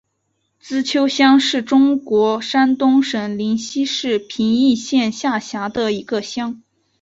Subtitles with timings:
[0.59, 6.63] 资邱乡是中国山东省临沂市平邑县下辖的一个乡。